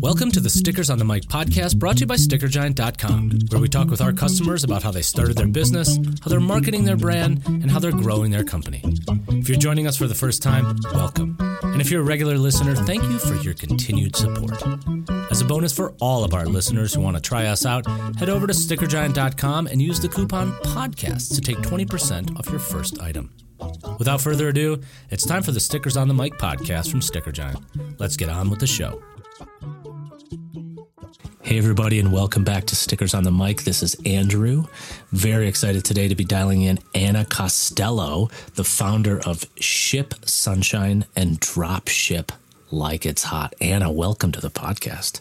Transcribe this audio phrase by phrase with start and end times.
[0.00, 3.68] Welcome to the Stickers on the Mic podcast brought to you by StickerGiant.com, where we
[3.68, 7.42] talk with our customers about how they started their business, how they're marketing their brand,
[7.46, 8.80] and how they're growing their company.
[9.28, 11.36] If you're joining us for the first time, welcome.
[11.62, 14.62] And if you're a regular listener, thank you for your continued support.
[15.30, 18.30] As a bonus for all of our listeners who want to try us out, head
[18.30, 23.32] over to StickerGiant.com and use the coupon PODCAST to take 20% off your first item.
[23.98, 24.80] Without further ado,
[25.10, 27.58] it's time for the Stickers on the Mic podcast from Sticker Giant.
[27.98, 29.02] Let's get on with the show.
[31.46, 33.62] Hey, everybody, and welcome back to Stickers on the Mic.
[33.62, 34.64] This is Andrew.
[35.12, 41.38] Very excited today to be dialing in Anna Costello, the founder of Ship Sunshine and
[41.38, 42.32] Drop Ship
[42.72, 43.54] Like It's Hot.
[43.60, 45.20] Anna, welcome to the podcast.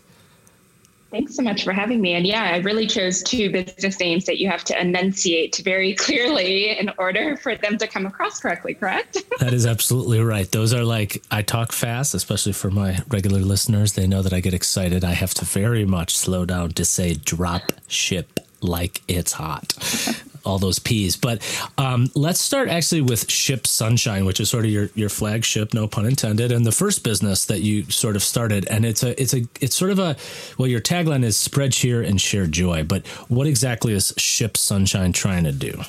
[1.15, 2.13] Thanks so much for having me.
[2.15, 6.77] And yeah, I really chose two business names that you have to enunciate very clearly
[6.77, 9.23] in order for them to come across correctly, correct?
[9.39, 10.51] that is absolutely right.
[10.51, 13.93] Those are like, I talk fast, especially for my regular listeners.
[13.93, 15.05] They know that I get excited.
[15.05, 19.73] I have to very much slow down to say drop ship like it's hot
[20.45, 21.15] all those P's.
[21.15, 21.41] But
[21.77, 25.87] um, let's start actually with Ship Sunshine, which is sort of your your flagship, no
[25.87, 28.65] pun intended, and the first business that you sort of started.
[28.67, 30.15] And it's a it's a it's sort of a
[30.57, 32.83] well, your tagline is spread cheer and share joy.
[32.83, 35.81] But what exactly is Ship Sunshine trying to do?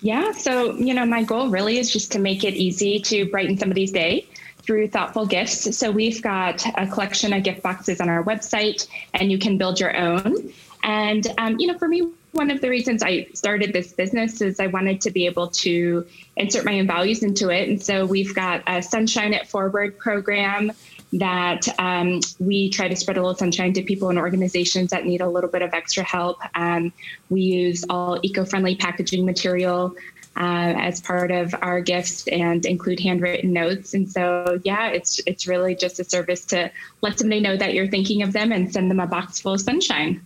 [0.00, 3.58] Yeah, so you know, my goal really is just to make it easy to brighten
[3.58, 4.28] somebody's day
[4.62, 5.76] through thoughtful gifts.
[5.76, 9.80] So we've got a collection of gift boxes on our website, and you can build
[9.80, 10.52] your own.
[10.82, 14.60] And um, you know, for me, one of the reasons I started this business is
[14.60, 17.68] I wanted to be able to insert my own values into it.
[17.68, 20.72] And so we've got a Sunshine It Forward program
[21.14, 25.20] that um, we try to spread a little sunshine to people and organizations that need
[25.20, 26.38] a little bit of extra help.
[26.54, 26.92] Um,
[27.28, 29.94] we use all eco friendly packaging material.
[30.36, 33.94] Uh, as part of our gifts and include handwritten notes.
[33.94, 36.70] And so, yeah, it's it's really just a service to
[37.02, 39.60] let somebody know that you're thinking of them and send them a box full of
[39.60, 40.24] sunshine.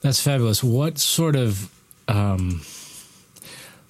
[0.00, 0.64] That's fabulous.
[0.64, 1.70] What sort of
[2.08, 2.62] um,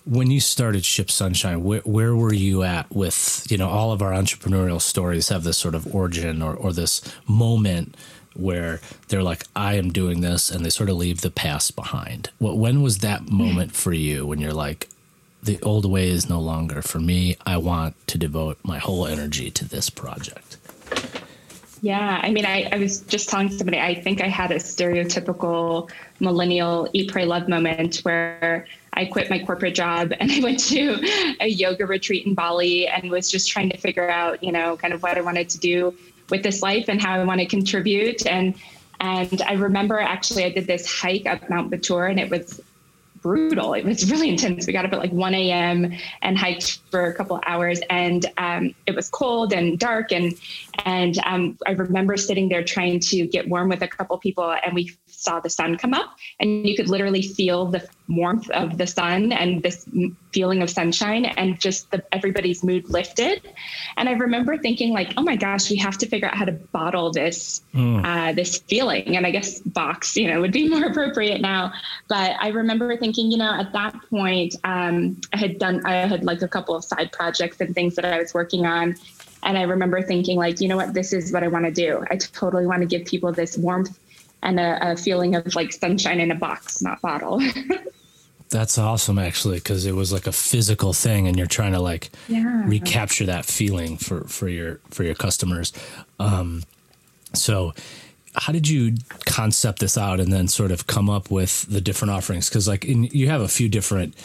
[0.04, 4.02] when you started Ship Sunshine, where, where were you at with you know all of
[4.02, 7.96] our entrepreneurial stories have this sort of origin or, or this moment
[8.34, 12.30] where they're like, I am doing this, and they sort of leave the past behind.
[12.38, 14.88] What when was that moment for you when you're like,
[15.42, 17.36] the old way is no longer for me.
[17.46, 20.56] I want to devote my whole energy to this project.
[21.82, 25.90] Yeah, I mean, I, I was just telling somebody, I think I had a stereotypical
[26.20, 31.00] millennial eat, pray, love moment where I quit my corporate job and I went to
[31.40, 34.92] a yoga retreat in Bali and was just trying to figure out, you know, kind
[34.92, 35.94] of what I wanted to do
[36.28, 38.26] with this life and how I want to contribute.
[38.26, 38.54] And
[39.00, 42.60] and I remember actually I did this hike up Mount Batur and it was
[43.22, 43.74] brutal.
[43.74, 44.66] It was really intense.
[44.66, 45.92] We got up at like 1 a.m.
[46.22, 50.12] and hiked for a couple hours, and um, it was cold and dark.
[50.12, 50.34] And
[50.84, 54.74] and um, I remember sitting there trying to get warm with a couple people, and
[54.74, 58.86] we saw the sun come up, and you could literally feel the warmth of the
[58.86, 59.86] sun and this
[60.32, 63.42] feeling of sunshine, and just the, everybody's mood lifted.
[63.96, 66.52] And I remember thinking like, oh my gosh, we have to figure out how to
[66.52, 68.04] bottle this mm.
[68.04, 69.16] uh, this feeling.
[69.16, 71.72] And I guess box, you know, would be more appropriate now.
[72.08, 76.24] But I remember thinking, you know, at that point, um, I had done, I had
[76.24, 78.96] like a couple of side projects and things that I was working on.
[79.42, 82.04] And I remember thinking, like, you know what, this is what I want to do.
[82.10, 83.98] I totally want to give people this warmth
[84.42, 87.40] and a, a feeling of like sunshine in a box, not bottle.
[88.50, 92.10] That's awesome, actually, because it was like a physical thing, and you're trying to like
[92.26, 92.64] yeah.
[92.66, 95.72] recapture that feeling for for your for your customers.
[96.18, 96.64] Um,
[97.32, 97.72] so,
[98.34, 102.10] how did you concept this out, and then sort of come up with the different
[102.10, 102.48] offerings?
[102.48, 104.16] Because like in, you have a few different,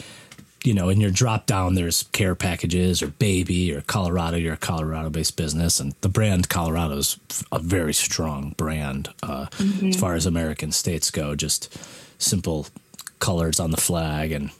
[0.64, 4.36] you know, in your drop down, there's care packages or baby or Colorado.
[4.36, 7.18] You're a Colorado based business, and the brand Colorado is
[7.52, 9.88] a very strong brand uh, mm-hmm.
[9.88, 11.34] as far as American states go.
[11.34, 11.76] Just
[12.20, 12.66] simple
[13.18, 14.50] colors on the flag and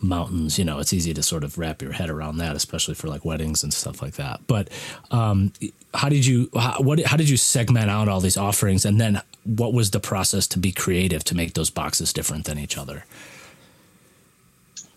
[0.00, 3.08] mountains you know it's easy to sort of wrap your head around that especially for
[3.08, 4.68] like weddings and stuff like that but
[5.10, 5.52] um,
[5.94, 9.20] how did you how, what how did you segment out all these offerings and then
[9.44, 13.04] what was the process to be creative to make those boxes different than each other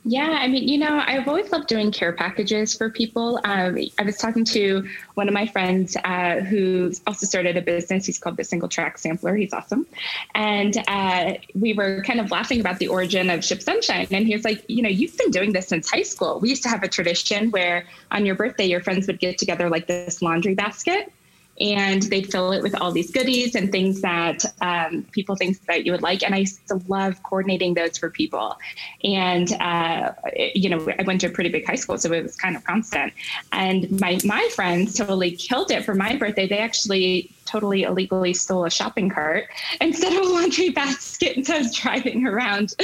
[0.03, 3.39] yeah, I mean, you know, I've always loved doing care packages for people.
[3.44, 8.07] Um, I was talking to one of my friends uh, who also started a business.
[8.07, 9.36] He's called the Single Track Sampler.
[9.36, 9.86] He's awesome.
[10.33, 14.07] And uh, we were kind of laughing about the origin of Ship Sunshine.
[14.09, 16.39] And he was like, you know, you've been doing this since high school.
[16.39, 19.69] We used to have a tradition where on your birthday, your friends would get together
[19.69, 21.13] like this laundry basket
[21.59, 25.86] and they'd fill it with all these goodies and things that um, people think that
[25.86, 26.24] you would like.
[26.24, 26.45] And I
[26.88, 28.57] love coordinating those for people.
[29.03, 30.13] And uh,
[30.56, 32.63] you know, I went to a pretty big high school, so it was kind of
[32.63, 33.13] constant.
[33.51, 36.48] And my my friends totally killed it for my birthday.
[36.48, 39.48] They actually totally illegally stole a shopping cart
[39.81, 41.36] instead of a laundry basket.
[41.36, 42.75] And so I was driving around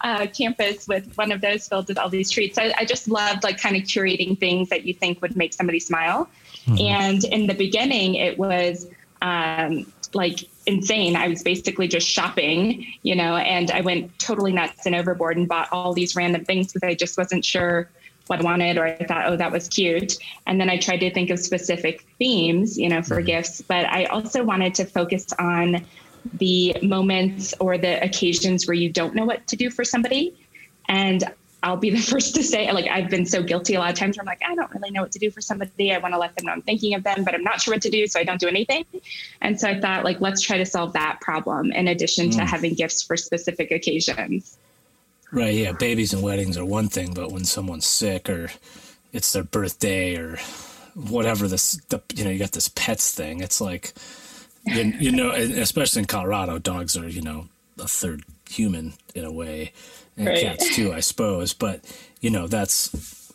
[0.00, 2.58] uh, campus with one of those filled with all these treats.
[2.58, 5.80] I, I just loved like kind of curating things that you think would make somebody
[5.80, 6.28] smile.
[6.68, 6.86] Mm-hmm.
[6.86, 8.86] And in the beginning, it was
[9.22, 11.16] um, like insane.
[11.16, 15.48] I was basically just shopping, you know, and I went totally nuts and overboard and
[15.48, 17.88] bought all these random things because I just wasn't sure
[18.26, 20.18] what I wanted or I thought, oh, that was cute.
[20.46, 23.26] And then I tried to think of specific themes, you know, for mm-hmm.
[23.26, 23.62] gifts.
[23.62, 25.84] But I also wanted to focus on
[26.34, 30.34] the moments or the occasions where you don't know what to do for somebody.
[30.88, 31.24] And
[31.62, 34.16] I'll be the first to say, like, I've been so guilty a lot of times
[34.16, 35.92] where I'm like, I don't really know what to do for somebody.
[35.92, 37.82] I want to let them know I'm thinking of them, but I'm not sure what
[37.82, 38.06] to do.
[38.06, 38.84] So I don't do anything.
[39.40, 42.36] And so I thought, like, let's try to solve that problem in addition mm.
[42.36, 44.58] to having gifts for specific occasions.
[45.30, 45.54] Right.
[45.54, 45.72] Yeah.
[45.72, 48.50] Babies and weddings are one thing, but when someone's sick or
[49.12, 50.38] it's their birthday or
[50.94, 53.92] whatever this, the, you know, you got this pets thing, it's like,
[54.64, 59.32] you, you know, especially in Colorado, dogs are, you know, a third human in a
[59.32, 59.72] way
[60.18, 60.42] and right.
[60.42, 61.52] cats too, I suppose.
[61.52, 61.80] But
[62.20, 63.32] you know, that's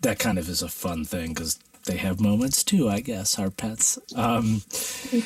[0.00, 1.58] that kind of is a fun thing because
[1.88, 3.98] they have moments too, I guess, our pets.
[4.14, 4.62] Um,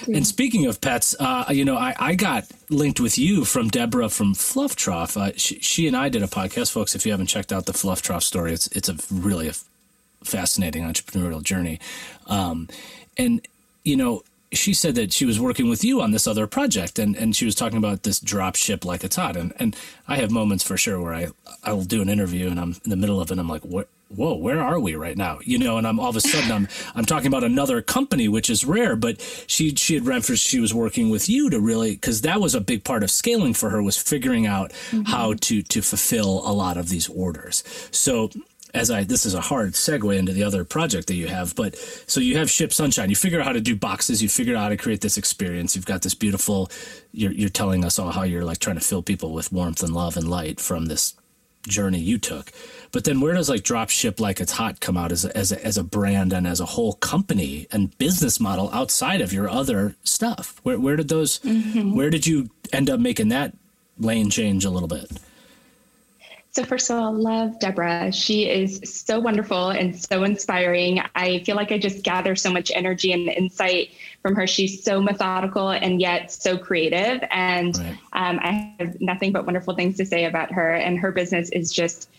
[0.06, 4.08] and speaking of pets, uh, you know, I, I got linked with you from Deborah
[4.08, 5.16] from Fluff Trough.
[5.16, 6.94] Uh, she, she, and I did a podcast, folks.
[6.94, 9.54] If you haven't checked out the Fluff Trough story, it's it's a really a
[10.24, 11.80] fascinating entrepreneurial journey.
[12.26, 12.68] Um,
[13.18, 13.46] and
[13.84, 14.22] you know,
[14.52, 17.44] she said that she was working with you on this other project and, and she
[17.44, 19.36] was talking about this drop ship like it's hot.
[19.36, 19.74] And, and
[20.06, 21.28] I have moments for sure where I,
[21.64, 23.32] I will do an interview and I'm in the middle of it.
[23.32, 25.38] And I'm like, what, whoa, where are we right now?
[25.42, 28.50] You know, and I'm all of a sudden I'm, I'm talking about another company, which
[28.50, 32.20] is rare, but she, she had referenced she was working with you to really, cause
[32.20, 35.02] that was a big part of scaling for her was figuring out mm-hmm.
[35.02, 37.64] how to, to fulfill a lot of these orders.
[37.90, 38.30] So
[38.74, 41.76] as I this is a hard segue into the other project that you have, but
[42.06, 43.10] so you have Ship Sunshine.
[43.10, 44.22] You figure out how to do boxes.
[44.22, 45.76] You figure out how to create this experience.
[45.76, 46.70] You've got this beautiful.
[47.12, 49.92] You're you're telling us all how you're like trying to fill people with warmth and
[49.92, 51.14] love and light from this
[51.68, 52.52] journey you took.
[52.90, 55.52] But then where does like drop ship like it's hot come out as a, as
[55.52, 59.48] a, as a brand and as a whole company and business model outside of your
[59.48, 60.60] other stuff?
[60.62, 61.94] Where where did those mm-hmm.
[61.94, 63.54] where did you end up making that
[63.98, 65.10] lane change a little bit?
[66.54, 68.12] So, first of all, love Deborah.
[68.12, 71.00] She is so wonderful and so inspiring.
[71.14, 74.46] I feel like I just gather so much energy and insight from her.
[74.46, 77.26] She's so methodical and yet so creative.
[77.30, 77.98] And right.
[78.12, 80.74] um, I have nothing but wonderful things to say about her.
[80.74, 82.10] And her business is just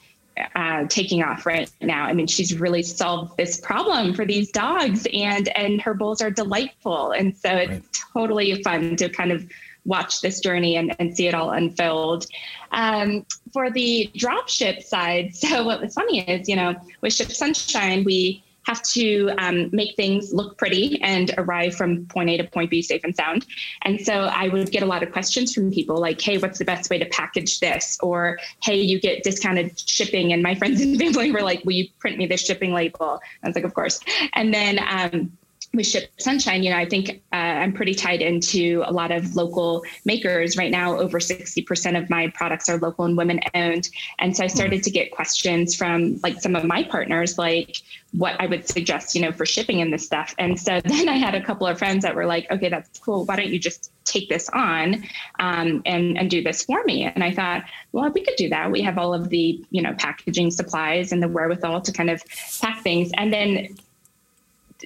[0.56, 2.06] uh, taking off right now.
[2.06, 6.31] I mean, she's really solved this problem for these dogs, and and her bowls are
[6.31, 7.12] delightful.
[7.12, 8.00] And so it's right.
[8.13, 9.47] totally fun to kind of
[9.85, 12.25] watch this journey and, and see it all unfold.
[12.71, 18.03] Um, for the dropship side, so what was funny is, you know, with Ship Sunshine,
[18.03, 22.69] we have to um, make things look pretty and arrive from point A to point
[22.69, 23.45] B safe and sound.
[23.83, 26.65] And so I would get a lot of questions from people like, hey, what's the
[26.65, 27.97] best way to package this?
[28.01, 30.31] Or, hey, you get discounted shipping.
[30.33, 33.19] And my friends and family were like, will you print me this shipping label?
[33.44, 34.00] I was like, of course.
[34.33, 35.31] And then, um,
[35.74, 39.36] with Ship Sunshine, you know, I think uh, I'm pretty tied into a lot of
[39.36, 40.98] local makers right now.
[41.00, 43.90] Over 60% of my products are local and women owned.
[44.20, 47.78] And so I started to get questions from like some of my partners, like
[48.12, 50.36] what I would suggest, you know, for shipping and this stuff.
[50.38, 53.25] And so then I had a couple of friends that were like, okay, that's cool.
[53.25, 55.03] Why don't you just take this on
[55.39, 57.06] um, and, and do this for me?
[57.06, 57.63] And I thought,
[57.94, 58.72] well, we could do that.
[58.72, 62.22] We have all of the, you know, packaging supplies and the wherewithal to kind of
[62.62, 63.10] pack things.
[63.18, 63.75] And then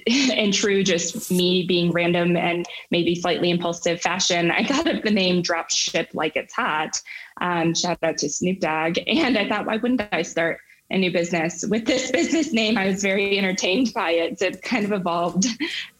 [0.06, 5.10] in true just me being random and maybe slightly impulsive fashion, I thought of the
[5.10, 7.00] name Drop Ship Like It's Hot.
[7.40, 8.98] Um, shout out to Snoop Dogg.
[9.06, 10.58] And I thought, why wouldn't I start
[10.90, 12.78] a new business with this business name?
[12.78, 14.38] I was very entertained by it.
[14.38, 15.46] So it kind of evolved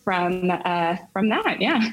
[0.05, 1.61] from uh, from that.
[1.61, 1.91] Yeah.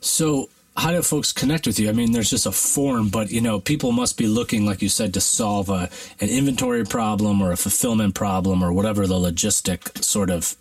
[0.00, 1.88] so how do folks connect with you?
[1.88, 4.88] I mean, there's just a form, but you know, people must be looking, like you
[4.88, 10.02] said, to solve a an inventory problem or a fulfillment problem or whatever the logistic
[10.04, 10.56] sort of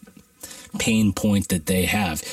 [0.79, 2.23] pain point that they have.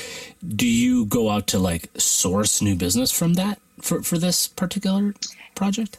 [0.47, 5.13] Do you go out to like source new business from that for, for this particular
[5.55, 5.97] project?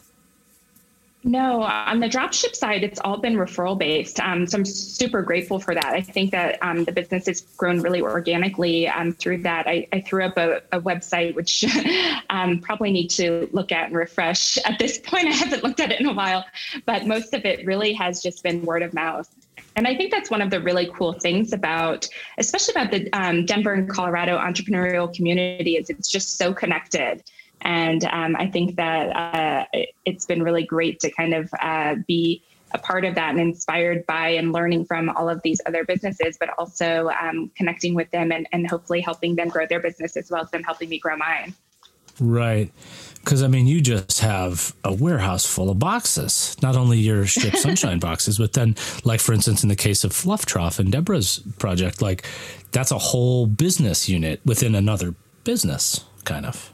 [1.27, 4.19] No, on the dropship side, it's all been referral based.
[4.21, 5.87] Um, so I'm super grateful for that.
[5.87, 9.67] I think that um, the business has grown really organically um, through that.
[9.67, 11.65] I, I, threw up a, a website, which
[12.29, 15.27] um, probably need to look at and refresh at this point.
[15.27, 16.45] I haven't looked at it in a while,
[16.85, 19.29] but most of it really has just been word of mouth.
[19.77, 23.45] And I think that's one of the really cool things about, especially about the um,
[23.45, 27.23] Denver and Colorado entrepreneurial community, is it's just so connected.
[27.61, 29.65] And um, I think that uh,
[30.03, 32.41] it's been really great to kind of uh, be
[32.71, 36.37] a part of that and inspired by and learning from all of these other businesses,
[36.39, 40.31] but also um, connecting with them and, and hopefully helping them grow their business as
[40.31, 41.53] well as them helping me grow mine.
[42.19, 42.71] Right.
[43.23, 46.55] Because I mean, you just have a warehouse full of boxes.
[46.61, 50.13] Not only your Ship Sunshine boxes, but then, like for instance, in the case of
[50.13, 52.25] Fluff Trough and Deborah's project, like
[52.71, 56.71] that's a whole business unit within another business, kind of.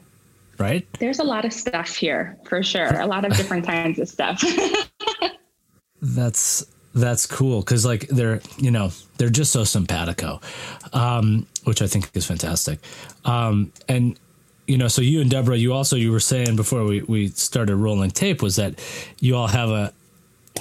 [0.59, 0.87] Right.
[0.99, 3.01] There's a lot of stuff here for sure.
[3.01, 4.43] A lot of different kinds of stuff.
[6.01, 10.39] that's that's cool because like they're you know they're just so simpatico,
[10.93, 12.79] um, which I think is fantastic.
[13.25, 14.19] Um, and
[14.67, 17.75] you know, so you and Deborah, you also you were saying before we we started
[17.75, 18.79] rolling tape was that
[19.19, 19.93] you all have a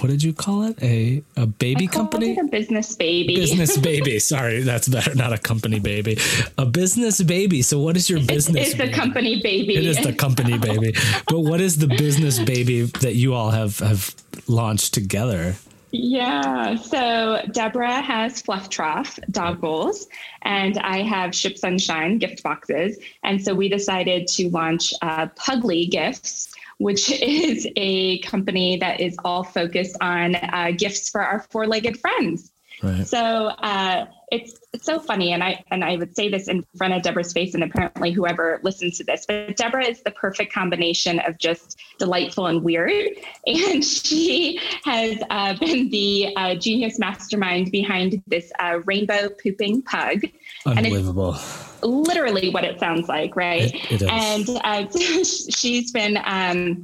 [0.01, 0.81] what did you call it?
[0.81, 2.37] A a baby company?
[2.37, 3.35] a business baby.
[3.35, 4.19] Business baby.
[4.19, 5.13] Sorry, that's better.
[5.15, 6.17] Not a company baby.
[6.57, 7.61] A business baby.
[7.61, 8.71] So what is your business?
[8.71, 9.77] It's, it's the company baby.
[9.77, 10.93] It is the company baby.
[11.27, 14.15] But what is the business baby that you all have have
[14.47, 15.55] launched together?
[15.95, 16.75] Yeah.
[16.75, 20.07] So Deborah has Fluff Trough dog bowls,
[20.41, 22.97] and I have Ship Sunshine gift boxes.
[23.23, 29.15] And so we decided to launch uh, Pugly Gifts, which is a company that is
[29.23, 32.51] all focused on uh, gifts for our four legged friends.
[32.81, 33.05] Right.
[33.05, 36.93] So uh, it's it's so funny, and I and I would say this in front
[36.93, 41.19] of Deborah's face, and apparently whoever listens to this, but Deborah is the perfect combination
[41.19, 43.11] of just delightful and weird,
[43.45, 50.21] and she has uh, been the uh, genius mastermind behind this uh, rainbow pooping pug.
[50.65, 51.37] Unbelievable.
[51.83, 53.71] literally what it sounds like, right?
[53.91, 54.89] It, it and uh,
[55.23, 56.83] she's been um,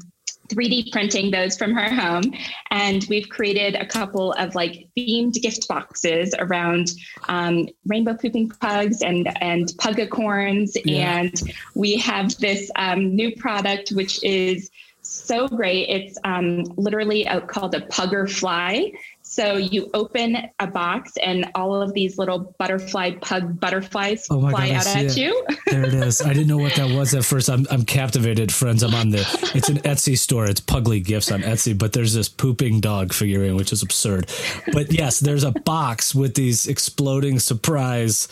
[0.49, 2.33] 3D printing those from her home.
[2.71, 6.91] And we've created a couple of like themed gift boxes around
[7.27, 10.77] um, rainbow pooping pugs and, and pugacorns.
[10.83, 11.19] Yeah.
[11.19, 11.41] And
[11.75, 14.69] we have this um, new product, which is
[15.01, 15.89] so great.
[15.89, 18.91] It's um, literally a, called a pugger fly.
[19.39, 24.67] So you open a box and all of these little butterfly pug butterflies oh fly
[24.67, 25.17] God, out at it.
[25.17, 25.45] you.
[25.67, 26.21] there it is.
[26.21, 27.49] I didn't know what that was at first.
[27.49, 28.83] I'm, I'm captivated, friends.
[28.83, 29.19] I'm on the,
[29.55, 30.45] it's an Etsy store.
[30.45, 34.29] It's Pugly Gifts on Etsy, but there's this pooping dog figurine, which is absurd.
[34.73, 38.27] But yes, there's a box with these exploding surprise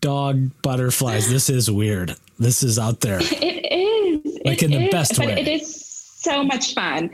[0.00, 1.30] dog butterflies.
[1.30, 2.16] This is weird.
[2.36, 3.20] This is out there.
[3.30, 4.40] It is.
[4.44, 5.40] Like it in the is, best way.
[5.40, 5.87] It is
[6.28, 7.10] so much fun.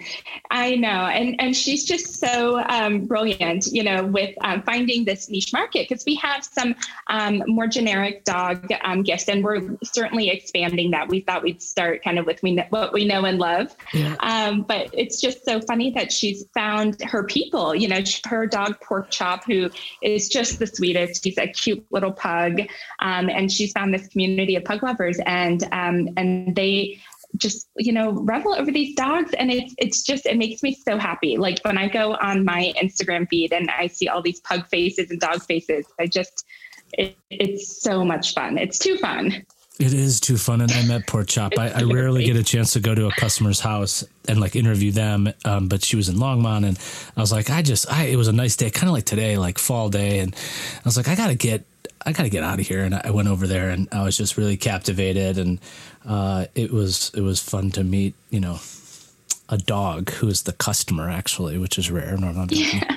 [0.51, 5.29] I know, and and she's just so um, brilliant, you know, with um, finding this
[5.31, 6.75] niche market because we have some
[7.09, 11.09] um, more generic dog um, gifts, and we're certainly expanding that.
[11.09, 14.17] We thought we'd start kind of with we know, what we know and love, yeah.
[14.21, 17.75] Um, but it's just so funny that she's found her people.
[17.75, 19.71] You know, her dog Pork Chop, who
[20.03, 21.25] is just the sweetest.
[21.25, 22.61] He's a cute little pug,
[23.01, 27.01] um, and she's found this community of pug lovers, and and they
[27.37, 29.33] just you know revel over these dogs.
[29.35, 31.37] And it's it's just it makes me so happy.
[31.37, 35.11] Like when i go on my instagram feed and i see all these pug faces
[35.11, 36.45] and dog faces i just
[36.99, 38.59] it, it's so much fun.
[38.59, 39.45] It's too fun.
[39.81, 40.61] It is too fun.
[40.61, 41.59] And i met Pork Chop.
[41.59, 44.93] I, I, rarely get a chance to go to a customer's house and like interview
[44.93, 46.79] them um, but she was in longmont and
[47.17, 49.37] i was like i just i it was a nice day kind of like today
[49.37, 50.21] like fall day.
[50.21, 51.65] And i was like i gotta get
[52.07, 52.85] I got to get out of here.
[52.85, 55.39] And I went over there and I was just really captivated.
[55.39, 55.59] And
[56.07, 58.59] uh, it was it was fun to meet, you know,
[59.51, 62.17] a dog who is the customer actually, which is rare.
[62.17, 62.85] No, no, yeah.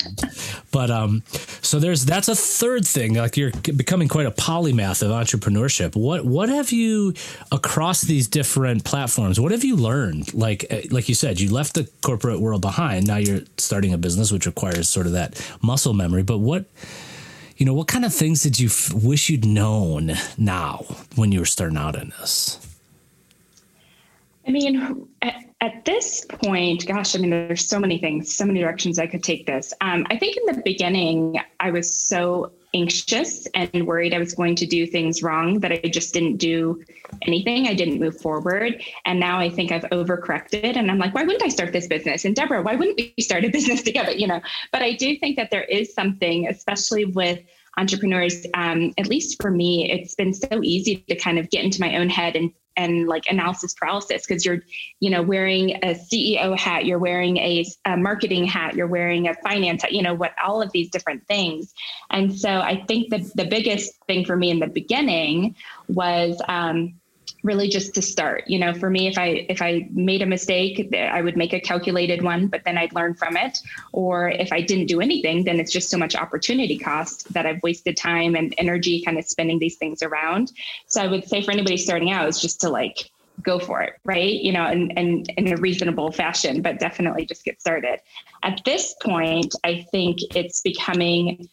[0.72, 1.24] But um,
[1.62, 3.16] so there's that's a third thing.
[3.16, 5.96] Like you're becoming quite a polymath of entrepreneurship.
[5.96, 7.14] What what have you
[7.52, 9.40] across these different platforms?
[9.40, 10.34] What have you learned?
[10.34, 13.08] Like uh, like you said, you left the corporate world behind.
[13.08, 16.24] Now you're starting a business, which requires sort of that muscle memory.
[16.24, 16.66] But what
[17.58, 20.86] you know, what kind of things did you f- wish you'd known now
[21.16, 22.60] when you were starting out in this?
[24.48, 28.60] I mean, at, at, this point, gosh, I mean, there's so many things, so many
[28.60, 29.74] directions I could take this.
[29.82, 34.56] Um, I think in the beginning, I was so anxious and worried I was going
[34.56, 36.84] to do things wrong that I just didn't do
[37.24, 37.68] anything.
[37.68, 38.82] I didn't move forward.
[39.06, 42.26] And now I think I've overcorrected and I'm like, why wouldn't I start this business?
[42.26, 44.12] And Deborah, why wouldn't we start a business together?
[44.12, 47.40] You know, but I do think that there is something, especially with
[47.78, 51.80] entrepreneurs, um, at least for me, it's been so easy to kind of get into
[51.80, 54.60] my own head and and like analysis paralysis because you're
[55.00, 59.34] you know wearing a ceo hat you're wearing a, a, marketing hat you're wearing a
[59.36, 61.74] finance hat you know what all of these different things.
[62.12, 65.56] And so i think the, the biggest thing for me in the beginning
[65.88, 66.94] was um,
[67.44, 70.94] really just to start you know for me if i if i made a mistake
[70.96, 73.60] i would make a calculated one but then i'd learn from it
[73.94, 77.62] or if i didn't do anything then it's just so much opportunity cost that i've
[77.64, 80.52] wasted time and energy kind of spinning these things around
[80.88, 83.10] so i would say for anybody starting out is just to like
[83.44, 84.34] go for it, right?
[84.34, 88.00] You know, and, and in a reasonable fashion, but definitely just get started.
[88.44, 91.48] At this point, I think it's becoming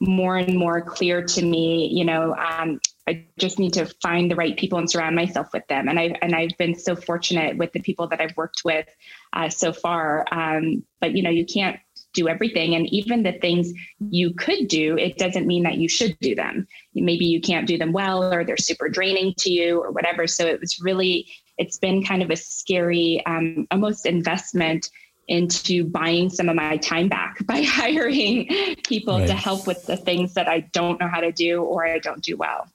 [0.00, 4.36] more and more clear to me, you know, um, I just need to find the
[4.36, 5.88] right people and surround myself with them.
[5.88, 8.86] And I and I've been so fortunate with the people that I've worked with
[9.32, 10.24] uh, so far.
[10.30, 11.80] Um, but you know, you can't
[12.14, 16.16] do everything, and even the things you could do, it doesn't mean that you should
[16.20, 16.66] do them.
[16.94, 20.26] Maybe you can't do them well, or they're super draining to you, or whatever.
[20.26, 24.88] So it was really, it's been kind of a scary, um, almost investment
[25.28, 28.48] into buying some of my time back by hiring
[28.84, 29.28] people right.
[29.28, 32.22] to help with the things that I don't know how to do or I don't
[32.22, 32.66] do well.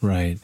[0.00, 0.38] Right.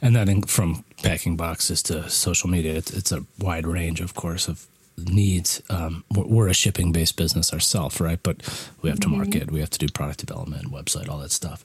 [0.00, 4.48] And then from packing boxes to social media, it's, it's a wide range, of course,
[4.48, 5.62] of needs.
[5.70, 8.20] Um, we're a shipping based business ourselves, right?
[8.22, 8.42] But
[8.82, 9.16] we have to mm-hmm.
[9.16, 11.64] market, we have to do product development, website, all that stuff.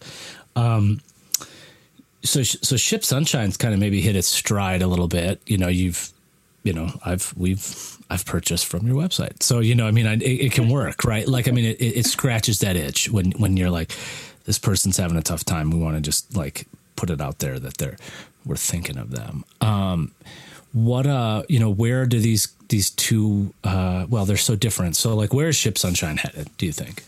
[0.56, 1.02] Um,
[2.24, 5.42] so, so Ship Sunshine's kind of maybe hit its stride a little bit.
[5.46, 6.10] You know, you've,
[6.64, 9.44] you know, I've, we've, I've purchased from your website.
[9.44, 11.28] So, you know, I mean, I, it, it, can work, right?
[11.28, 13.92] Like, I mean, it, it scratches that itch when, when you're like,
[14.46, 15.72] this person's having a tough time.
[15.72, 17.98] We want to just like put it out there that they're
[18.46, 19.46] we're thinking of them.
[19.62, 20.12] Um,
[20.74, 25.16] what uh you know where do these these two uh well they're so different so
[25.16, 27.04] like where is ship sunshine headed do you think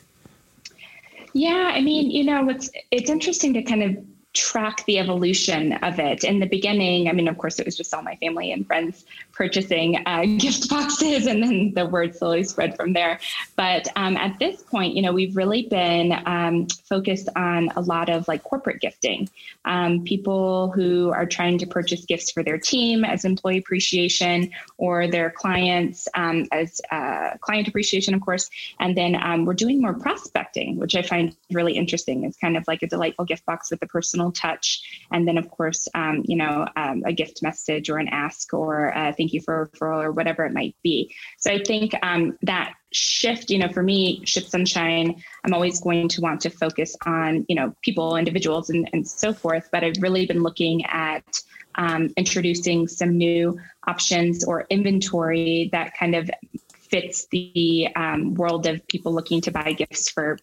[1.34, 3.98] yeah i mean you know it's it's interesting to kind of
[4.36, 6.24] track the evolution of it.
[6.24, 9.06] In the beginning, I mean, of course, it was just all my family and friends
[9.36, 13.20] purchasing uh, gift boxes, and then the word slowly spread from there.
[13.56, 18.10] But um, at this point, you know, we've really been um, focused on a lot
[18.10, 19.30] of like corporate gifting.
[19.65, 25.08] Um, people who are trying to purchase gifts for their team as employee appreciation, or
[25.08, 28.50] their clients um, as uh, client appreciation, of course.
[28.80, 32.24] And then um, we're doing more prospecting, which I find really interesting.
[32.24, 35.06] It's kind of like a delightful gift box with a personal touch.
[35.12, 39.13] And then, of course, um, you know, a gift message or an ask or a
[39.25, 41.12] thank you for a referral or whatever it might be.
[41.39, 46.10] So I think um, that shift, you know, for me, Ship Sunshine, I'm always going
[46.10, 49.67] to want to focus on, you know, people, individuals, and, and so forth.
[49.72, 51.26] But I've really been looking at
[51.73, 56.30] um, introducing some new options or inventory that kind of
[56.71, 60.38] fits the um, world of people looking to buy gifts for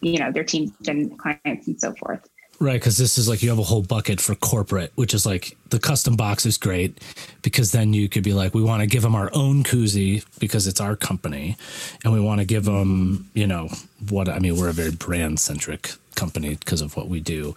[0.00, 2.26] you know their teams and clients and so forth
[2.62, 5.56] Right, because this is like you have a whole bucket for corporate, which is like
[5.70, 6.98] the custom box is great
[7.40, 10.66] because then you could be like, we want to give them our own koozie because
[10.66, 11.56] it's our company,
[12.04, 13.70] and we want to give them, you know,
[14.10, 14.56] what I mean.
[14.56, 17.54] We're a very brand centric company because of what we do,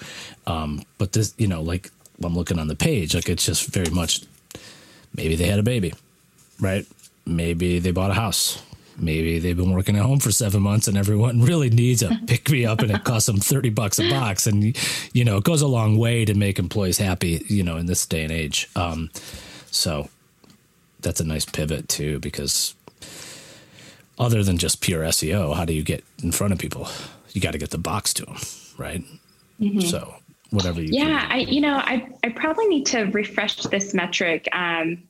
[0.47, 1.91] um, but this, you know, like
[2.23, 4.21] I'm looking on the page, like it's just very much.
[5.17, 5.93] Maybe they had a baby,
[6.61, 6.87] right?
[7.25, 8.63] Maybe they bought a house
[8.97, 12.49] maybe they've been working at home for seven months and everyone really needs a pick
[12.49, 14.47] me up and it costs them 30 bucks a box.
[14.47, 14.75] And,
[15.13, 18.05] you know, it goes a long way to make employees happy, you know, in this
[18.05, 18.69] day and age.
[18.75, 19.09] Um,
[19.71, 20.09] so
[21.01, 22.75] that's a nice pivot too, because
[24.19, 26.87] other than just pure SEO, how do you get in front of people?
[27.31, 28.37] You got to get the box to them,
[28.77, 29.03] right?
[29.59, 29.81] Mm-hmm.
[29.81, 30.15] So
[30.53, 35.01] whatever you yeah i you know i i probably need to refresh this metric um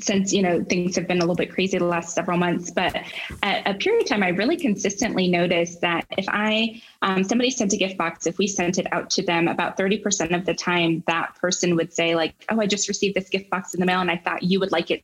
[0.00, 2.94] since you know things have been a little bit crazy the last several months but
[3.42, 7.72] at a period of time i really consistently noticed that if i um, somebody sent
[7.72, 11.02] a gift box if we sent it out to them about 30% of the time
[11.06, 14.00] that person would say like oh i just received this gift box in the mail
[14.00, 15.02] and i thought you would like it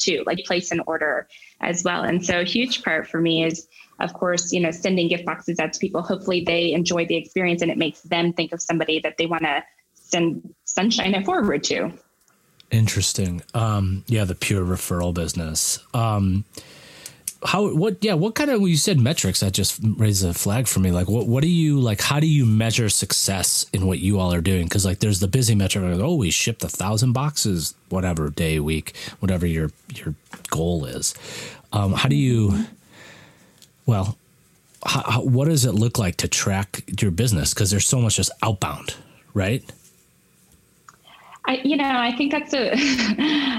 [0.00, 1.28] too like place an order
[1.60, 2.02] as well.
[2.02, 3.68] And so a huge part for me is
[4.00, 6.02] of course you know sending gift boxes out to people.
[6.02, 9.42] Hopefully they enjoy the experience and it makes them think of somebody that they want
[9.44, 9.62] to
[9.94, 11.92] send sunshine forward to
[12.70, 13.42] Interesting.
[13.54, 15.80] Um, yeah, the pure referral business.
[15.92, 16.44] Um,
[17.42, 20.80] how what yeah what kind of you said metrics that just raised a flag for
[20.80, 20.90] me.
[20.90, 24.32] Like what what do you like how do you measure success in what you all
[24.32, 24.64] are doing?
[24.64, 28.60] Because like there's the busy metric like, oh we shipped a thousand boxes whatever day
[28.60, 30.14] week whatever your your
[30.50, 31.14] goal is.
[31.72, 32.66] Um, how do you
[33.86, 34.18] well
[34.84, 37.52] how, how, what does it look like to track your business?
[37.54, 38.96] Because there's so much just outbound
[39.32, 39.64] right
[41.46, 42.72] I, you know, I think that's a,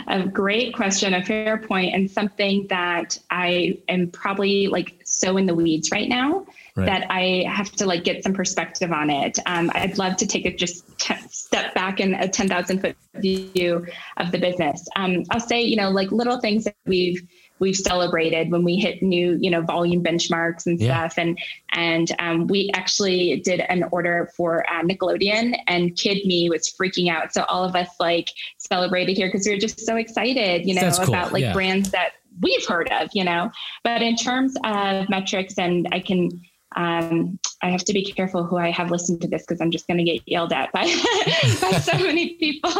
[0.08, 5.46] a great question, a fair point, and something that I am probably like so in
[5.46, 6.86] the weeds right now right.
[6.86, 9.40] that I have to like get some perspective on it.
[9.46, 13.86] Um, I'd love to take a just t- step back in a 10,000 foot view
[14.18, 14.88] of the business.
[14.96, 17.28] Um, I'll say, you know, like little things that we've
[17.62, 21.08] we've celebrated when we hit new, you know, volume benchmarks and yeah.
[21.08, 21.18] stuff.
[21.18, 21.40] And
[21.74, 27.10] and um, we actually did an order for uh, Nickelodeon, and Kid Me was freaking
[27.10, 27.34] out.
[27.34, 30.82] So all of us like celebrated here because we were just so excited, you know,
[30.82, 31.34] That's about cool.
[31.34, 31.54] like yeah.
[31.54, 33.52] brands that we've heard of, you know.
[33.84, 36.42] But in terms of metrics, and I can
[36.76, 39.88] um, I have to be careful who I have listened to this because I'm just
[39.88, 40.84] going to get yelled at by,
[41.62, 42.72] by so many people.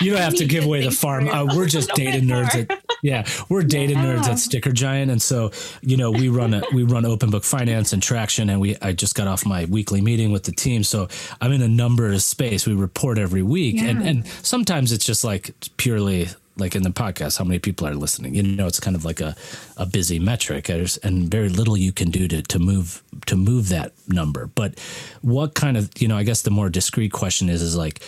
[0.00, 1.28] you don't have to give away the farm.
[1.28, 2.68] Uh, we're just data nerds.
[2.68, 4.04] At, yeah, we're data yeah.
[4.04, 5.50] nerds at Sticker Giant, and so
[5.82, 8.92] you know we run a, we run Open Book Finance and Traction, and we I
[8.92, 11.08] just got off my weekly meeting with the team, so
[11.40, 12.66] I'm in a numbers space.
[12.66, 13.88] We report every week, yeah.
[13.88, 16.28] and and sometimes it's just like purely
[16.58, 18.34] like in the podcast, how many people are listening?
[18.34, 19.36] You know, it's kind of like a,
[19.76, 23.92] a busy metric, and very little you can do to to move to move that
[24.08, 24.46] number.
[24.46, 24.78] But
[25.20, 28.00] what kind of you know, I guess the more discreet question is is like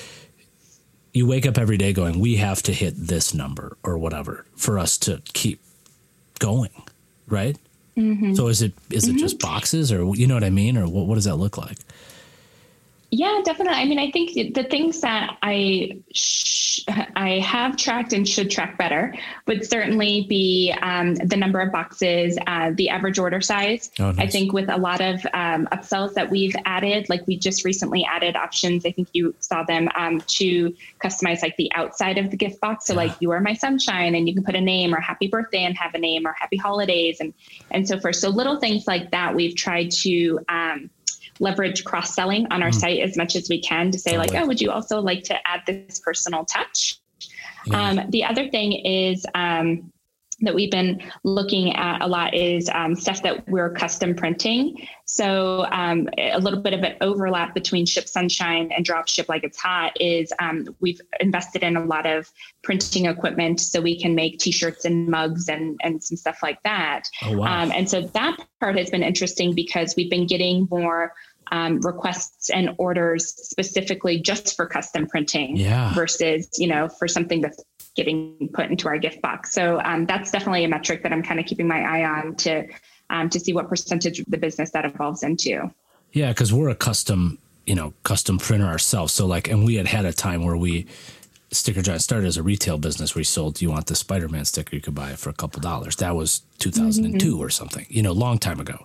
[1.19, 4.79] you wake up every day going, we have to hit this number or whatever for
[4.79, 5.61] us to keep
[6.39, 6.71] going,
[7.27, 7.59] right?
[7.97, 8.35] Mm-hmm.
[8.35, 9.19] So is it is it mm-hmm.
[9.19, 11.79] just boxes or you know what I mean, or what what does that look like?
[13.11, 13.79] Yeah, definitely.
[13.79, 16.81] I mean, I think the things that I sh-
[17.17, 19.15] I have tracked and should track better
[19.47, 23.91] would certainly be um, the number of boxes, uh, the average order size.
[23.99, 24.27] Oh, nice.
[24.27, 28.05] I think with a lot of um, upsells that we've added, like we just recently
[28.05, 28.85] added options.
[28.85, 32.87] I think you saw them um, to customize like the outside of the gift box.
[32.87, 32.99] So yeah.
[32.99, 35.77] like you are my sunshine, and you can put a name or happy birthday and
[35.79, 37.33] have a name or happy holidays and
[37.71, 38.17] and so forth.
[38.17, 40.91] So little things like that we've tried to um,
[41.41, 42.75] leverage cross selling on our mm.
[42.75, 44.29] site as much as we can to say, totally.
[44.29, 47.01] like, oh, would you also like to add this personal touch?
[47.67, 47.89] Yeah.
[47.89, 49.93] Um, the other thing is, um,
[50.41, 54.87] that we've been looking at a lot is um, stuff that we're custom printing.
[55.05, 59.43] So um, a little bit of an overlap between Ship Sunshine and Drop Ship Like
[59.43, 62.31] It's Hot is um, we've invested in a lot of
[62.63, 67.05] printing equipment so we can make T-shirts and mugs and and some stuff like that.
[67.25, 67.63] Oh, wow.
[67.63, 71.15] Um, and so that part has been interesting because we've been getting more
[71.51, 75.95] um, requests and orders specifically just for custom printing yeah.
[75.95, 77.63] versus you know for something that's
[77.99, 81.41] getting put into our gift box so um, that's definitely a metric that i'm kind
[81.41, 82.67] of keeping my eye on to
[83.11, 85.69] um, to see what percentage of the business that evolves into
[86.13, 89.87] yeah because we're a custom you know custom printer ourselves so like and we had
[89.87, 90.87] had a time where we
[91.51, 94.45] Sticker Giant started as a retail business where we sold, you want the Spider Man
[94.45, 95.97] sticker, you could buy it for a couple dollars.
[95.97, 97.41] That was 2002 mm-hmm.
[97.43, 98.85] or something, you know, long time ago.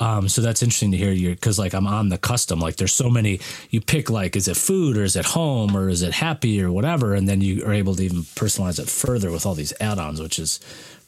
[0.00, 2.58] Um, so that's interesting to hear you because like I'm on the custom.
[2.58, 3.40] Like there's so many.
[3.70, 6.72] You pick like is it food or is it home or is it happy or
[6.72, 10.20] whatever, and then you are able to even personalize it further with all these add-ons,
[10.20, 10.60] which is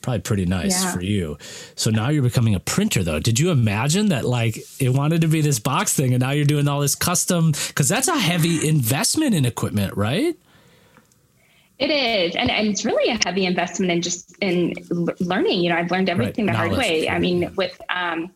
[0.03, 0.93] probably pretty nice yeah.
[0.93, 1.37] for you.
[1.75, 3.19] So now you're becoming a printer though.
[3.19, 6.45] Did you imagine that like it wanted to be this box thing and now you're
[6.45, 10.37] doing all this custom because that's a heavy investment in equipment, right?
[11.79, 14.75] It is, and, and it's really a heavy investment in just in
[15.21, 15.61] learning.
[15.61, 16.53] You know, I've learned everything right.
[16.53, 17.07] the hard way.
[17.09, 18.31] I mean, with um,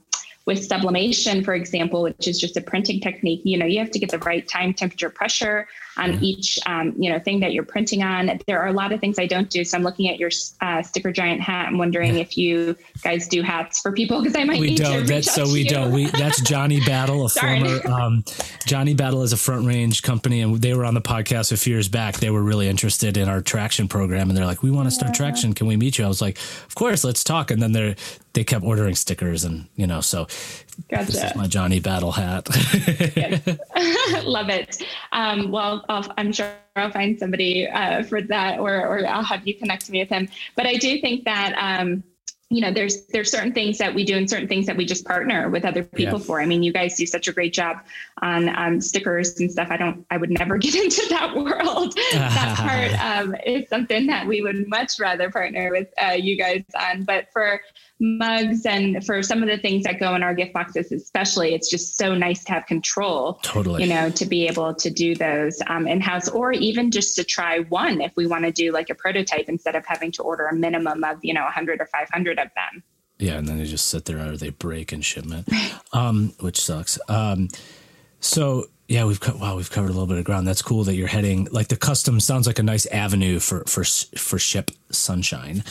[0.46, 3.98] with sublimation, for example, which is just a printing technique, you know, you have to
[3.98, 6.24] get the right time, temperature, pressure on mm-hmm.
[6.24, 8.40] each, um, you know, thing that you're printing on.
[8.46, 9.64] There are a lot of things I don't do.
[9.64, 11.66] So I'm looking at your uh, sticker giant hat.
[11.66, 12.22] I'm wondering yeah.
[12.22, 14.60] if you guys do hats for people because I might.
[14.60, 15.06] We don't.
[15.06, 15.68] that's so we you.
[15.68, 15.92] don't.
[15.92, 18.24] We that's Johnny Battle, a former um,
[18.66, 21.74] Johnny Battle is a front range company, and they were on the podcast a few
[21.74, 22.16] years back.
[22.16, 25.10] They were really interested in our traction program, and they're like, "We want to start
[25.10, 25.16] yeah.
[25.16, 25.54] traction.
[25.54, 27.96] Can we meet you?" I was like, "Of course, let's talk." And then they
[28.32, 30.26] they kept ordering stickers, and you know, so
[30.88, 31.06] Gotcha.
[31.06, 32.48] This is my Johnny Battle hat.
[34.24, 34.82] Love it.
[35.12, 39.46] Um, well, I'll, I'm sure I'll find somebody uh, for that, or or I'll have
[39.46, 40.28] you connect me with him.
[40.56, 41.54] But I do think that.
[41.58, 42.04] Um,
[42.52, 45.04] you know, there's there's certain things that we do and certain things that we just
[45.04, 46.24] partner with other people yeah.
[46.24, 46.40] for.
[46.40, 47.78] I mean, you guys do such a great job
[48.22, 49.68] on um, stickers and stuff.
[49.70, 51.96] I don't, I would never get into that world.
[52.12, 56.64] that part um, is something that we would much rather partner with uh, you guys
[56.76, 57.04] on.
[57.04, 57.60] But for
[58.00, 61.70] mugs and for some of the things that go in our gift boxes especially it's
[61.70, 63.82] just so nice to have control totally.
[63.82, 67.60] you know to be able to do those um, in-house or even just to try
[67.68, 70.54] one if we want to do like a prototype instead of having to order a
[70.54, 72.82] minimum of you know 100 or 500 of them.
[73.18, 75.46] Yeah and then they just sit there or they break in shipment
[75.92, 76.98] um, which sucks.
[77.08, 77.48] Um,
[78.20, 80.48] so yeah, we've co- wow, we've covered a little bit of ground.
[80.48, 83.84] That's cool that you're heading like the custom sounds like a nice avenue for for
[83.84, 85.62] for ship sunshine.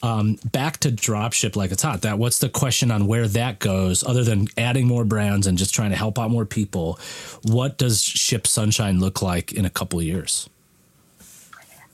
[0.00, 2.02] Um, back to drop ship like it's hot.
[2.02, 4.04] That what's the question on where that goes?
[4.04, 7.00] Other than adding more brands and just trying to help out more people,
[7.42, 10.48] what does ship sunshine look like in a couple years?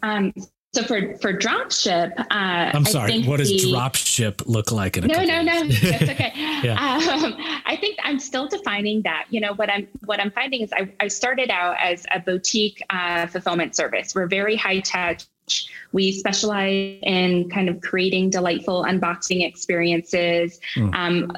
[0.02, 0.34] Um,
[0.74, 2.24] so for for drop ship, uh,
[2.74, 3.22] I'm sorry.
[3.22, 3.96] What does the, drop
[4.46, 5.68] look like in a no no no?
[5.68, 6.32] That's okay.
[6.34, 6.72] yeah.
[6.72, 7.34] um,
[7.64, 9.26] I think I'm still defining that.
[9.30, 12.82] You know what I'm what I'm finding is I, I started out as a boutique
[12.90, 14.14] uh, fulfillment service.
[14.14, 15.26] We're very high touch
[15.92, 20.58] We specialize in kind of creating delightful unboxing experiences.
[20.76, 20.94] Mm.
[20.94, 21.32] Um,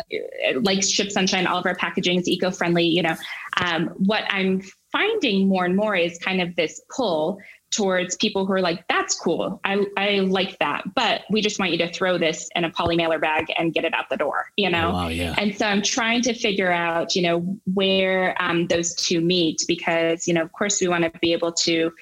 [0.62, 2.84] like Ship Sunshine, all of our packaging is eco-friendly.
[2.84, 3.16] You know,
[3.58, 7.38] um, what I'm finding more and more is kind of this pull
[7.70, 9.60] towards people who are like, that's cool.
[9.64, 10.82] I, I like that.
[10.94, 13.84] But we just want you to throw this in a poly mailer bag and get
[13.84, 14.92] it out the door, you know?
[14.92, 15.34] Wow, yeah.
[15.36, 20.26] And so I'm trying to figure out, you know, where um, those two meet because,
[20.26, 21.92] you know, of course we want to be able to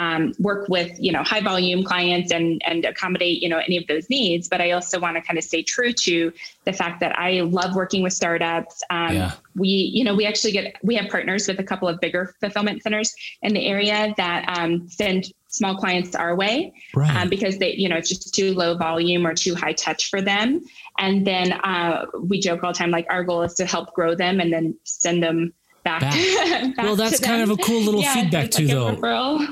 [0.00, 3.86] um, work with you know high volume clients and and accommodate you know any of
[3.86, 6.32] those needs but i also want to kind of stay true to
[6.64, 9.32] the fact that i love working with startups um, yeah.
[9.54, 12.82] we you know we actually get we have partners with a couple of bigger fulfillment
[12.82, 17.14] centers in the area that um, send small clients our way right.
[17.16, 20.22] um, because they you know it's just too low volume or too high touch for
[20.22, 20.62] them
[20.98, 24.14] and then uh, we joke all the time like our goal is to help grow
[24.14, 25.52] them and then send them
[25.84, 26.00] back.
[26.00, 26.12] back.
[26.76, 29.46] back well, that's kind of a cool little yeah, feedback too, like though.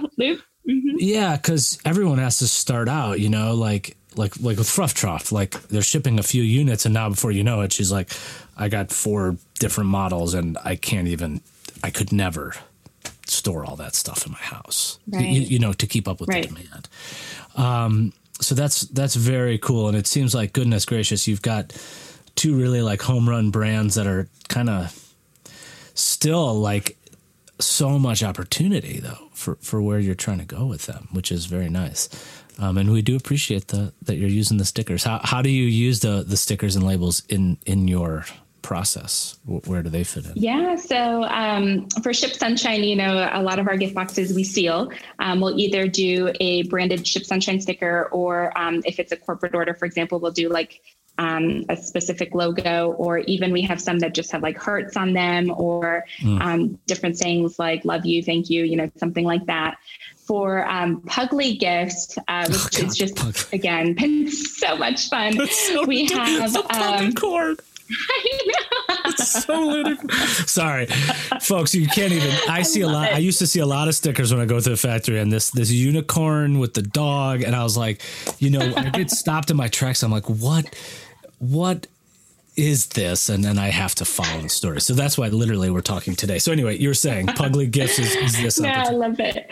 [0.68, 0.96] Mm-hmm.
[0.98, 5.32] Yeah, because everyone has to start out, you know, like like like with Fluff Trough,
[5.32, 8.10] like they're shipping a few units, and now before you know it, she's like,
[8.56, 11.40] I got four different models, and I can't even,
[11.82, 12.54] I could never
[13.26, 15.26] store all that stuff in my house, right.
[15.26, 16.48] you, you, know, to keep up with right.
[16.48, 16.88] the demand.
[17.56, 21.72] Um, so that's that's very cool, and it seems like goodness gracious, you've got
[22.34, 25.07] two really like home run brands that are kind of
[25.98, 26.96] still like
[27.60, 31.46] so much opportunity though for, for where you're trying to go with them, which is
[31.46, 32.08] very nice.
[32.58, 35.04] Um, and we do appreciate the, that you're using the stickers.
[35.04, 38.26] How, how do you use the, the stickers and labels in, in your
[38.62, 39.38] process?
[39.46, 40.32] Where do they fit in?
[40.34, 44.44] Yeah, so um, for Ship Sunshine, you know, a lot of our gift boxes we
[44.44, 44.90] seal.
[45.20, 49.54] Um, we'll either do a branded Ship Sunshine sticker, or um, if it's a corporate
[49.54, 50.80] order, for example, we'll do like
[51.18, 55.12] um, a specific logo, or even we have some that just have like hearts on
[55.12, 56.40] them, or mm.
[56.40, 59.76] um, different sayings like "love you," "thank you," you know, something like that.
[60.26, 63.36] For um, Pugly gifts, uh, which oh, God, is just Pug.
[63.52, 65.46] again been so much fun.
[65.48, 67.60] So we have the um, cord.
[69.16, 69.94] so
[70.46, 70.86] Sorry,
[71.40, 72.30] folks, you can't even.
[72.48, 73.10] I see a lot.
[73.10, 73.14] It.
[73.14, 75.32] I used to see a lot of stickers when I go to the factory, and
[75.32, 78.02] this this unicorn with the dog, and I was like,
[78.38, 80.02] you know, I get stopped in my tracks.
[80.02, 80.74] I'm like, what?
[81.38, 81.86] What
[82.56, 83.28] is this?
[83.28, 84.80] And then I have to follow the story.
[84.80, 86.38] So that's why literally we're talking today.
[86.38, 88.60] So anyway, you're saying Pugly Gifts is, is this?
[88.64, 89.48] Yeah, I love it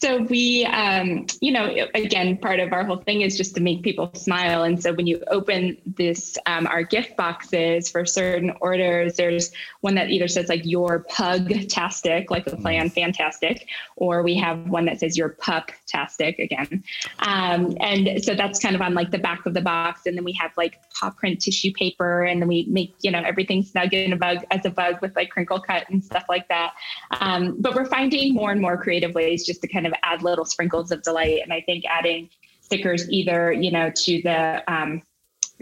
[0.00, 3.82] so we um, you know again part of our whole thing is just to make
[3.82, 4.62] people smile.
[4.62, 9.94] And so when you open this um, our gift boxes for certain orders there's one
[9.96, 14.68] that either says like your pug tastic like a play on fantastic or we have
[14.68, 16.82] one that says your pup tastic again.
[17.18, 20.06] Um, and so that's kind of on like the back of the box.
[20.06, 22.24] And then we have like paw print tissue paper.
[22.24, 25.14] And then we make you know everything snug in a bug as a bug with
[25.16, 26.72] like crinkle cut and stuff like that.
[27.20, 30.44] Um, but we're finding more and more creative ways just to kind of add little
[30.44, 31.40] sprinkles of delight.
[31.42, 35.02] And I think adding stickers either, you know, to the um,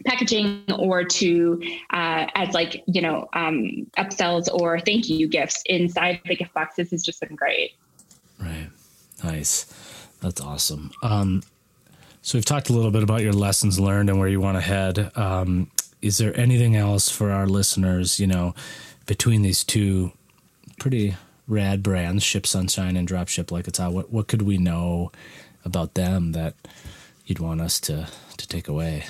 [0.04, 1.62] packaging or to
[1.92, 6.90] uh, as like, you know, um, upsells or thank you gifts inside the gift boxes
[6.90, 7.72] has just been great.
[8.38, 8.68] Right.
[9.24, 9.66] Nice.
[10.20, 10.90] That's awesome.
[11.02, 11.42] Um,
[12.22, 14.60] so we've talked a little bit about your lessons learned and where you want to
[14.60, 15.10] head.
[15.16, 15.70] Um,
[16.02, 18.54] is there anything else for our listeners, you know,
[19.06, 20.12] between these two
[20.78, 21.16] pretty
[21.48, 25.10] rad brands, Ship Sunshine and Dropship Like It's Hot, what what could we know
[25.64, 26.54] about them that
[27.26, 29.04] you'd want us to to take away?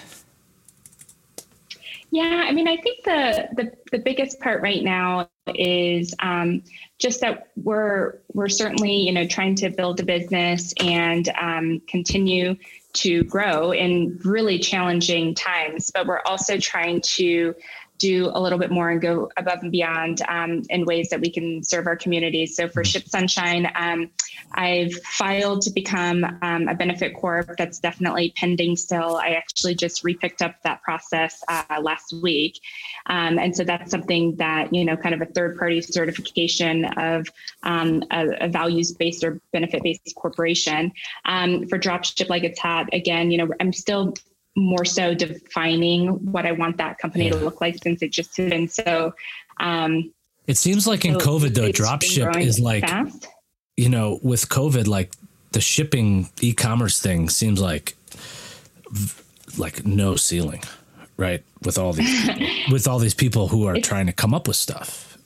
[2.11, 6.63] Yeah, I mean, I think the the, the biggest part right now is um,
[6.99, 12.57] just that we're we're certainly you know trying to build a business and um, continue
[12.95, 17.55] to grow in really challenging times, but we're also trying to
[17.99, 21.31] do a little bit more and go above and beyond um, in ways that we
[21.31, 22.57] can serve our communities.
[22.57, 24.11] So for Ship Sunshine, um,
[24.53, 27.57] I've filed to become um, a benefit corp.
[27.59, 29.17] That's definitely pending still.
[29.17, 32.61] I actually just repicked up that process uh, last week,
[33.07, 37.27] um, and so that's something that you know, kind of a third party certification of
[37.63, 40.93] um, a, a values based or benefit based corporation.
[41.25, 44.15] Um, for Dropship Like It's Hot, again, you know, I'm still
[44.57, 47.33] more so defining what I want that company yeah.
[47.33, 49.15] to look like since it just has been so.
[49.61, 50.13] Um,
[50.47, 53.29] it seems like in so COVID, though, dropship is like, fast.
[53.77, 55.13] you know, with COVID, like
[55.53, 57.97] the shipping e-commerce thing seems like
[59.57, 60.63] like no ceiling,
[61.17, 61.43] right?
[61.63, 62.31] With all these
[62.71, 65.18] with all these people who are it's, trying to come up with stuff.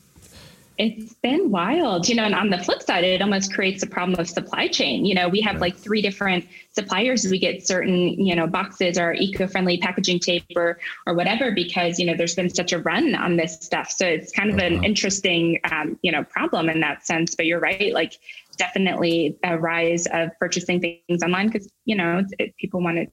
[0.82, 4.18] It's been wild, you know, and on the flip side, it almost creates a problem
[4.18, 5.04] of supply chain.
[5.04, 7.24] You know, we have like three different suppliers.
[7.30, 12.06] We get certain, you know, boxes or eco-friendly packaging tape or, or whatever, because, you
[12.06, 13.90] know, there's been such a run on this stuff.
[13.90, 14.66] So it's kind of uh-huh.
[14.66, 17.36] an interesting, um, you know, problem in that sense.
[17.36, 17.92] But you're right.
[17.92, 18.14] Like
[18.56, 23.06] definitely a rise of purchasing things online because you know it, people want to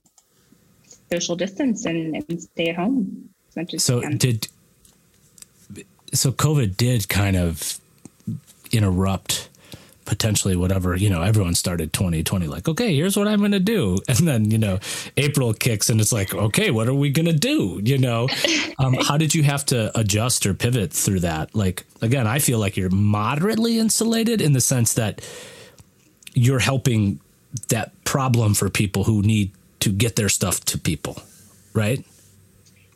[1.10, 4.48] social distance and, and, stay at home as much as so did
[6.12, 7.78] so covid did kind of
[8.72, 9.48] interrupt
[10.10, 13.96] potentially whatever you know everyone started 2020 like okay here's what i'm going to do.
[14.08, 14.80] And then you know
[15.16, 18.28] april kicks and it's like okay what are we going to do you know?
[18.78, 21.54] Um, how did you have to adjust or pivot through that?
[21.54, 25.22] Like again i feel like you're moderately insulated in the sense that
[26.34, 27.20] you're helping
[27.68, 31.22] that problem for people who need to get their stuff to people
[31.72, 32.04] right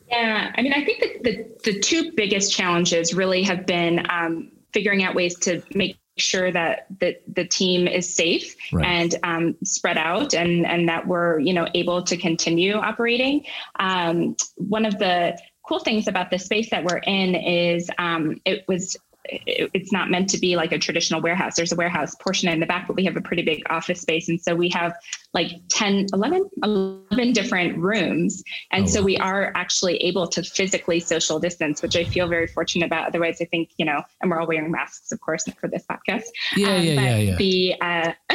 [0.09, 4.51] yeah i mean i think that the, the two biggest challenges really have been um,
[4.73, 8.87] figuring out ways to make sure that the, the team is safe right.
[8.87, 13.45] and um, spread out and, and that we're you know able to continue operating
[13.81, 15.37] um, one of the
[15.67, 20.29] cool things about the space that we're in is um, it was it's not meant
[20.31, 21.55] to be like a traditional warehouse.
[21.57, 24.29] There's a warehouse portion in the back, but we have a pretty big office space.
[24.29, 24.95] And so we have
[25.33, 28.43] like 10, 11, 11 different rooms.
[28.71, 29.07] And oh, so wow.
[29.07, 33.09] we are actually able to physically social distance, which I feel very fortunate about.
[33.09, 36.25] Otherwise, I think, you know, and we're all wearing masks, of course, for this podcast.
[36.57, 37.37] Yeah, um, yeah, yeah, yeah.
[37.37, 38.13] The, uh,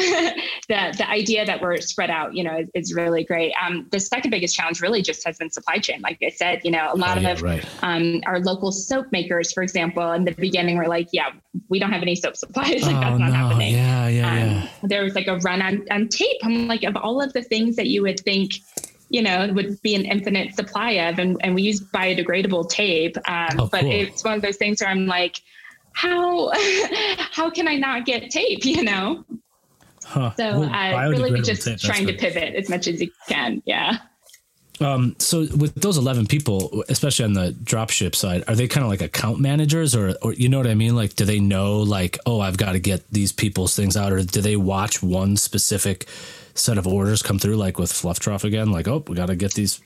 [0.67, 3.53] the, the idea that we're spread out, you know, is, is really great.
[3.63, 6.01] Um, the second biggest challenge really just has been supply chain.
[6.01, 7.65] Like I said, you know, a lot oh, yeah, of right.
[7.83, 11.29] um, our local soap makers, for example, in the beginning were like, yeah,
[11.69, 12.81] we don't have any soap supplies.
[12.83, 13.33] like oh, that's not no.
[13.33, 13.73] happening.
[13.73, 14.69] Yeah, yeah, um, yeah.
[14.83, 16.37] There was like a run on, on tape.
[16.43, 18.53] I'm like, of all of the things that you would think,
[19.09, 23.17] you know, would be an infinite supply of, and, and we use biodegradable tape.
[23.27, 23.91] Um, oh, but cool.
[23.91, 25.41] it's one of those things where I'm like,
[25.93, 26.51] how
[27.31, 28.63] how can I not get tape?
[28.69, 29.25] You know.
[30.05, 30.31] Huh.
[30.37, 33.61] So uh, really just tape, trying to pivot as much as you can.
[33.65, 33.97] Yeah.
[34.79, 38.89] Um, so with those 11 people, especially on the dropship side, are they kind of
[38.89, 40.95] like account managers or, or, you know what I mean?
[40.95, 44.23] Like, do they know like, oh, I've got to get these people's things out or
[44.23, 46.07] do they watch one specific
[46.53, 48.71] set of orders come through, like with Fluff Trough again?
[48.71, 49.81] Like, oh, we got to get these.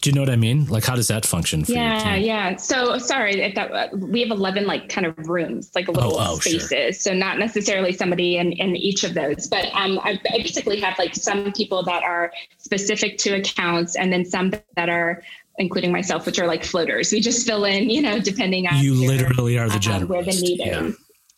[0.00, 0.66] Do you know what I mean?
[0.66, 1.64] Like, how does that function?
[1.66, 2.56] yeah, yeah.
[2.56, 6.32] So sorry if that uh, we have eleven like kind of rooms, like little oh,
[6.32, 6.68] oh, spaces.
[6.68, 6.92] Sure.
[6.92, 10.98] So not necessarily somebody in in each of those, but um, I, I basically have
[10.98, 15.22] like some people that are specific to accounts, and then some that are
[15.58, 17.12] including myself, which are like floaters.
[17.12, 20.22] We just fill in, you know, depending on you literally are the general uh, where
[20.22, 20.90] the need yeah.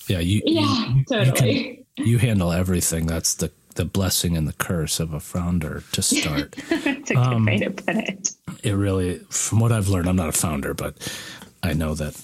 [0.09, 0.43] Yeah, you.
[0.45, 1.69] Yeah, you, totally.
[1.69, 3.07] You, can, you handle everything.
[3.07, 6.57] That's the the blessing and the curse of a founder to start.
[6.71, 8.31] It's a um, good way to put it.
[8.63, 10.95] It really, from what I've learned, I'm not a founder, but
[11.63, 12.17] I know that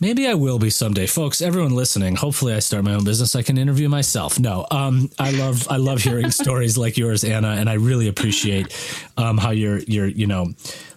[0.00, 1.40] maybe I will be someday, folks.
[1.40, 3.34] Everyone listening, hopefully, I start my own business.
[3.34, 4.38] I can interview myself.
[4.38, 8.74] No, um, I love I love hearing stories like yours, Anna, and I really appreciate
[9.16, 10.52] um, how you're you're you know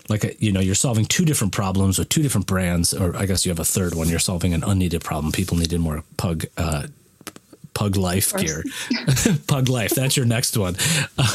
[0.09, 3.45] like you know you're solving two different problems with two different brands or i guess
[3.45, 6.87] you have a third one you're solving an unneeded problem people needed more pug uh,
[7.77, 8.63] Pug Life gear.
[9.47, 9.91] Pug Life.
[9.91, 10.75] That's your next one.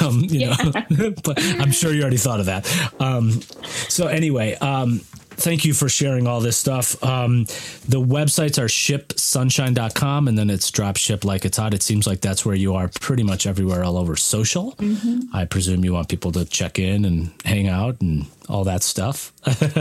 [0.01, 0.57] Um, you yeah.
[0.91, 2.67] know, but I'm sure you already thought of that.
[3.01, 3.41] Um,
[3.89, 7.01] so anyway, um, thank you for sharing all this stuff.
[7.05, 7.45] Um,
[7.89, 11.75] the websites are shipsunshine.com and then it's dropship like it's hot.
[11.75, 14.73] It seems like that's where you are pretty much everywhere all over social.
[14.73, 15.37] Mm-hmm.
[15.37, 19.33] I presume you want people to check in and hang out and all that stuff.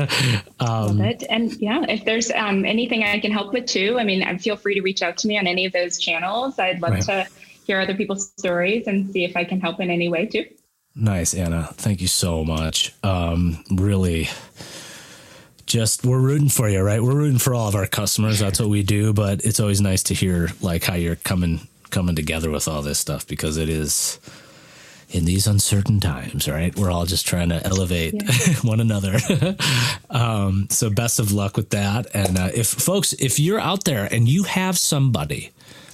[0.61, 1.23] um, Love it.
[1.29, 4.75] And yeah, if there's um, anything I can help with too, I mean, feel free
[4.75, 6.57] to reach out to me on any of those channels.
[6.57, 7.03] I'd love right.
[7.03, 7.27] to
[7.65, 10.45] hear other people's stories and see if I can help in any way too.
[10.95, 11.69] Nice, Anna.
[11.73, 12.93] Thank you so much.
[13.03, 14.29] Um, really
[15.65, 17.01] just we're rooting for you, right?
[17.01, 18.39] We're rooting for all of our customers.
[18.39, 19.13] That's what we do.
[19.13, 22.99] But it's always nice to hear like how you're coming coming together with all this
[22.99, 24.19] stuff because it is
[25.11, 26.75] in these uncertain times, right?
[26.75, 28.55] We're all just trying to elevate yeah.
[28.63, 29.17] one another.
[30.09, 32.07] um, so best of luck with that.
[32.13, 35.51] And uh, if folks, if you're out there and you have somebody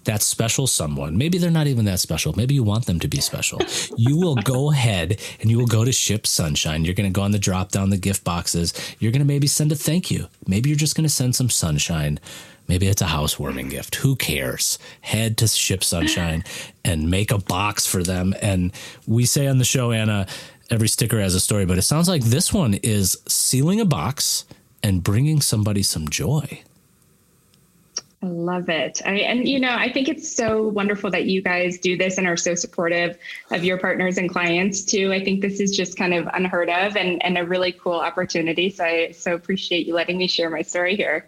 [0.08, 1.18] that special someone.
[1.18, 2.34] Maybe they're not even that special.
[2.34, 3.60] Maybe you want them to be special.
[3.98, 6.86] you will go ahead and you will go to Ship Sunshine.
[6.86, 8.74] You're going to go on the drop down the gift boxes.
[9.00, 10.28] You're going to maybe send a thank you.
[10.48, 12.20] Maybe you're just going to send some sunshine.
[12.68, 13.96] Maybe it's a housewarming gift.
[13.96, 14.78] Who cares?
[15.02, 16.44] Head to Ship Sunshine
[16.84, 18.34] and make a box for them.
[18.42, 18.74] And
[19.06, 20.28] we say on the show, Anna,
[20.70, 24.46] every sticker has a story, but it sounds like this one is sealing a box
[24.84, 26.62] and bringing somebody some joy.
[28.24, 29.02] I love it.
[29.06, 32.26] I, and, you know, I think it's so wonderful that you guys do this and
[32.26, 33.18] are so supportive
[33.52, 35.14] of your partners and clients too.
[35.14, 38.72] I think this is just kind of unheard of and, and a really cool opportunity.
[38.72, 41.28] So I so appreciate you letting me share my story here.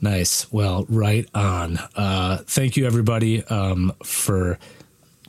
[0.00, 0.50] Nice.
[0.52, 1.78] Well, right on.
[1.96, 4.58] Uh, thank you, everybody, um, for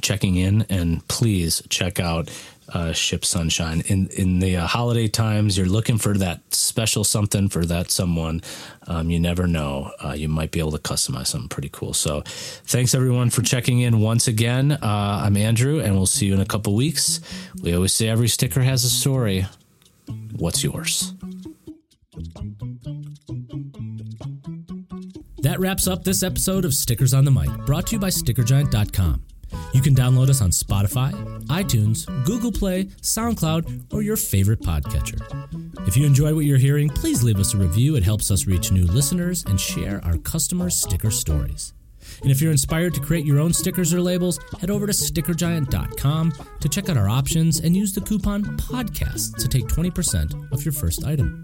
[0.01, 0.65] checking in.
[0.69, 2.29] And please check out
[2.73, 5.57] uh, ship sunshine in in the uh, holiday times.
[5.57, 8.41] You're looking for that special something for that someone.
[8.87, 9.91] Um, you never know.
[10.03, 11.93] Uh, you might be able to customize something pretty cool.
[11.93, 14.71] So, thanks everyone for checking in once again.
[14.71, 17.19] Uh, I'm Andrew, and we'll see you in a couple weeks.
[17.61, 19.47] We always say every sticker has a story.
[20.37, 21.13] What's yours?
[25.51, 29.21] That wraps up this episode of Stickers on the Mic, brought to you by StickerGiant.com.
[29.73, 31.11] You can download us on Spotify,
[31.47, 35.19] iTunes, Google Play, SoundCloud, or your favorite podcatcher.
[35.85, 37.97] If you enjoy what you're hearing, please leave us a review.
[37.97, 41.73] It helps us reach new listeners and share our customers' sticker stories.
[42.21, 46.33] And if you're inspired to create your own stickers or labels, head over to stickergiant.com
[46.61, 50.71] to check out our options and use the coupon PODCAST to take 20% off your
[50.71, 51.43] first item.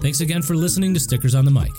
[0.00, 1.72] Thanks again for listening to Stickers on the Mic.